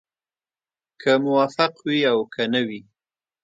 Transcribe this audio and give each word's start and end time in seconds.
که 1.01 1.11
موفق 1.27 1.73
وي 1.85 1.99
او 2.11 2.19
که 2.33 2.43
نه 2.53 2.61
وي. 2.67 2.81